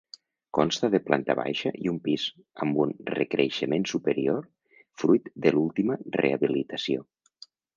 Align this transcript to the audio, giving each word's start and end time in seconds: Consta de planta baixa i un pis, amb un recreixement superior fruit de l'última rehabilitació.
Consta 0.57 0.87
de 0.95 0.99
planta 1.09 1.35
baixa 1.39 1.71
i 1.87 1.91
un 1.91 1.99
pis, 2.07 2.25
amb 2.65 2.79
un 2.85 2.95
recreixement 3.17 3.87
superior 3.93 4.41
fruit 5.03 5.31
de 5.45 5.55
l'última 5.59 5.99
rehabilitació. 6.21 7.07